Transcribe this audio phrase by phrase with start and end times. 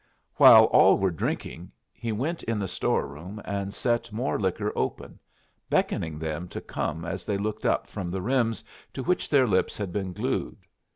[0.37, 5.19] While all were drinking he went in the store room and set more liquor open,
[5.69, 9.77] beckoning them to come as they looked up from the rims to which their lips
[9.77, 10.57] had been glued.